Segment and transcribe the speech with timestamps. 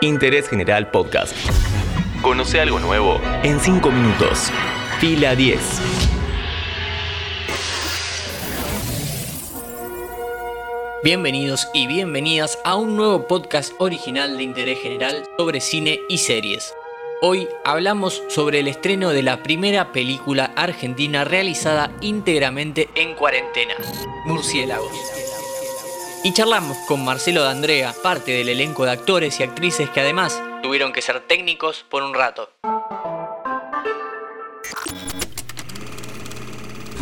[0.00, 1.34] Interés General Podcast.
[2.22, 4.50] Conoce algo nuevo en 5 minutos.
[5.00, 5.58] Fila 10.
[11.02, 16.74] Bienvenidos y bienvenidas a un nuevo podcast original de interés general sobre cine y series.
[17.20, 23.74] Hoy hablamos sobre el estreno de la primera película argentina realizada íntegramente en cuarentena,
[24.24, 25.27] Murciélagos.
[26.24, 30.92] Y charlamos con Marcelo D'Andrea, parte del elenco de actores y actrices que además tuvieron
[30.92, 32.50] que ser técnicos por un rato.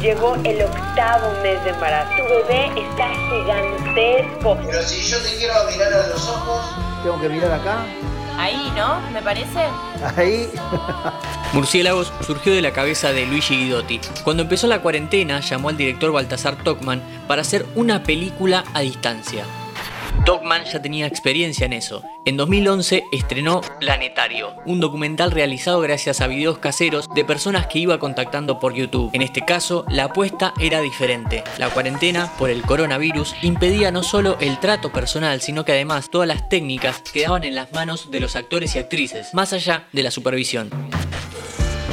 [0.00, 2.10] Llegó el octavo mes de embarazo.
[2.16, 4.58] Tu bebé está gigantesco.
[4.66, 6.64] Pero si yo te quiero mirar a los ojos,
[7.02, 7.86] Tengo que mirar acá,
[8.38, 9.00] Ahí, ¿no?
[9.12, 9.66] Me parece.
[10.16, 10.48] ahí.
[11.52, 14.00] Murciélagos surgió de la cabeza de Luigi Guidotti.
[14.24, 19.44] Cuando empezó la cuarentena, llamó al director Baltasar Tocman para hacer una película a distancia.
[20.26, 22.02] Tocman ya tenía experiencia en eso.
[22.24, 28.00] En 2011 estrenó Planetario, un documental realizado gracias a videos caseros de personas que iba
[28.00, 29.10] contactando por YouTube.
[29.12, 31.44] En este caso, la apuesta era diferente.
[31.58, 36.26] La cuarentena, por el coronavirus, impedía no solo el trato personal, sino que además todas
[36.26, 40.10] las técnicas quedaban en las manos de los actores y actrices, más allá de la
[40.10, 40.70] supervisión.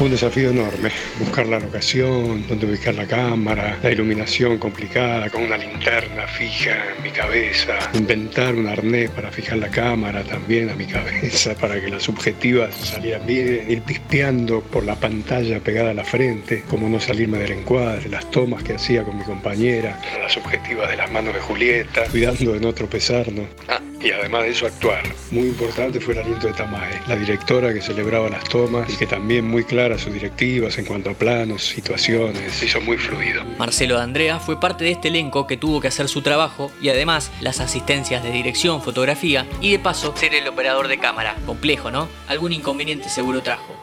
[0.03, 5.55] Un desafío enorme, buscar la locación, donde ubicar la cámara, la iluminación complicada, con una
[5.55, 10.87] linterna fija en mi cabeza, inventar un arnés para fijar la cámara también a mi
[10.87, 16.03] cabeza para que las subjetivas salieran bien, ir pispeando por la pantalla pegada a la
[16.03, 20.89] frente, como no salirme del encuadre, las tomas que hacía con mi compañera, las subjetivas
[20.89, 23.45] de las manos de Julieta, cuidando de no tropezarnos.
[23.69, 25.03] Ah, y además de eso actuar.
[25.31, 29.07] Muy importante fue el aliento de Tamae, la directora que celebraba las tomas y que
[29.07, 33.43] también muy claras sus directivas en cuanto a planos, situaciones, hizo muy fluido.
[33.57, 37.31] Marcelo D'Andrea fue parte de este elenco que tuvo que hacer su trabajo y además
[37.39, 41.35] las asistencias de dirección, fotografía y de paso ser el operador de cámara.
[41.45, 42.09] Complejo, ¿no?
[42.27, 43.75] Algún inconveniente seguro trajo.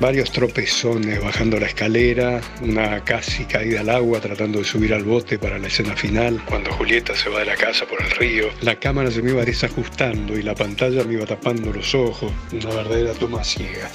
[0.00, 5.40] Varios tropezones bajando la escalera, una casi caída al agua tratando de subir al bote
[5.40, 6.40] para la escena final.
[6.46, 9.44] Cuando Julieta se va de la casa por el río, la cámara se me iba
[9.44, 12.30] desajustando y la pantalla me iba tapando los ojos.
[12.52, 13.90] Una verdadera toma ciega.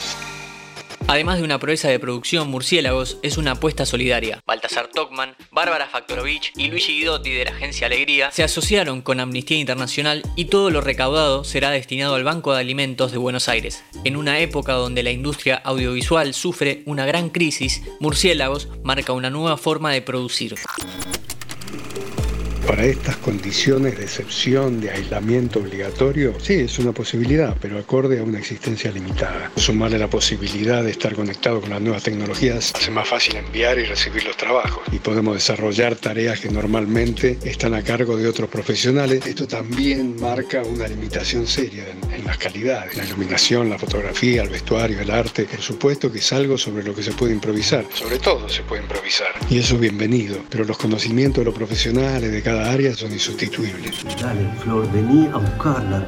[1.08, 4.41] Además de una proeza de producción, Murciélagos es una apuesta solidaria.
[4.47, 9.58] Baltasar Tocman, Bárbara Faktorovich y Luigi Guidotti de la agencia Alegría se asociaron con Amnistía
[9.58, 13.84] Internacional y todo lo recaudado será destinado al Banco de Alimentos de Buenos Aires.
[14.06, 19.58] En una época donde la industria audiovisual sufre una gran crisis, Murciélagos marca una nueva
[19.58, 20.56] forma de producir.
[22.68, 28.24] Para estas condiciones de excepción, de aislamiento obligatorio, sí, es una posibilidad, pero acorde a
[28.24, 29.51] una existencia limitada.
[29.57, 33.84] Sumarle la posibilidad de estar conectado con las nuevas tecnologías hace más fácil enviar y
[33.84, 39.25] recibir los trabajos y podemos desarrollar tareas que normalmente están a cargo de otros profesionales.
[39.25, 45.01] Esto también marca una limitación seria en, las calidades, la iluminación, la fotografía, el vestuario,
[45.01, 45.44] el arte.
[45.44, 48.81] Por supuesto que es algo sobre lo que se puede improvisar, sobre todo se puede
[48.81, 53.12] improvisar y eso es bienvenido, pero los conocimientos de los profesionales de cada área son
[53.12, 54.03] insustituibles.
[54.22, 56.06] Dale, Flor, vení a buscarla.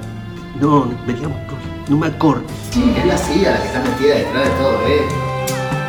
[0.59, 1.57] No, veníamos por...
[1.89, 2.49] No me acordes.
[2.71, 5.15] sí, es la CIA la que está metida detrás de todo esto.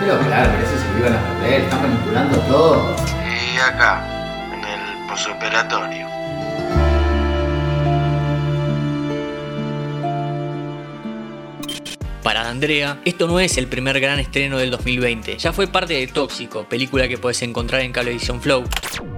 [0.00, 2.96] Pero claro, pero eso se lo iban a perder, están manipulando todo.
[3.54, 4.04] Y acá,
[4.52, 6.06] en el posoperatorio.
[12.22, 15.38] Para Andrea, esto no es el primer gran estreno del 2020.
[15.38, 18.64] Ya fue parte de Tóxico, película que puedes encontrar en Cablevisión Flow.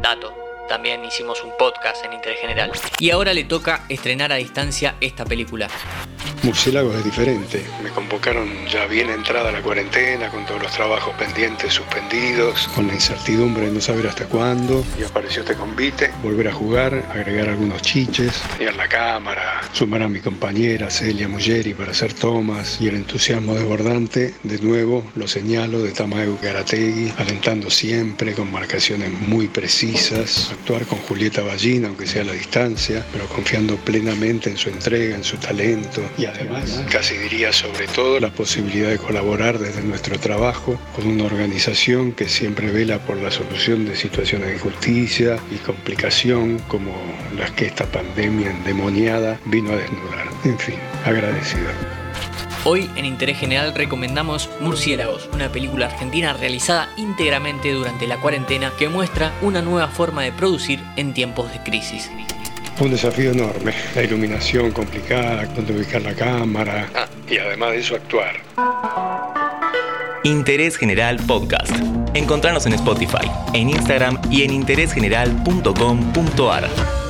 [0.03, 0.38] Dato.
[0.68, 2.70] También hicimos un podcast en Interés General.
[2.98, 5.68] Y ahora le toca estrenar a distancia esta película.
[6.43, 7.65] Murciélagos es diferente.
[7.82, 12.94] Me convocaron ya bien entrada la cuarentena, con todos los trabajos pendientes suspendidos, con la
[12.94, 14.84] incertidumbre de no saber hasta cuándo.
[14.98, 20.09] Y apareció este convite, volver a jugar, agregar algunos chiches, tener la cámara, sumar a
[20.09, 22.81] mi compañera Celia Muggeri para hacer tomas.
[22.81, 29.10] Y el entusiasmo desbordante, de nuevo lo señalo de Tamaeu Garategui, alentando siempre con marcaciones
[29.10, 34.56] muy precisas, actuar con Julieta Ballina, aunque sea a la distancia, pero confiando plenamente en
[34.56, 36.01] su entrega, en su talento.
[36.16, 41.25] Y además, casi diría sobre todo, la posibilidad de colaborar desde nuestro trabajo con una
[41.25, 46.92] organización que siempre vela por la solución de situaciones de injusticia y complicación como
[47.36, 50.28] las que esta pandemia endemoniada vino a desnudar.
[50.45, 51.69] En fin, agradecido.
[52.65, 58.89] Hoy en Interés General recomendamos Murciélagos, una película argentina realizada íntegramente durante la cuarentena que
[58.89, 62.10] muestra una nueva forma de producir en tiempos de crisis.
[62.80, 67.97] Un desafío enorme, la iluminación complicada, donde ubicar la cámara ah, y además de eso
[67.97, 68.36] actuar.
[70.22, 71.72] Interés General Podcast.
[72.15, 77.08] Encontrarnos en Spotify, en Instagram y en interésgeneral.com.ar.